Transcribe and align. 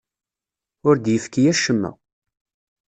Ur 0.87 0.95
d-yefki 0.97 1.41
acemma. 1.51 1.91